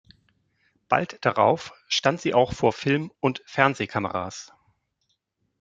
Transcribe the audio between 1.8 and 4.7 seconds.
stand sie auch vor Film- und Fernsehkameras.